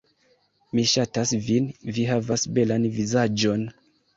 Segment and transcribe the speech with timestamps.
[0.77, 1.67] Mi ŝatas vin,
[1.99, 3.67] vi havas belan vizaĝon.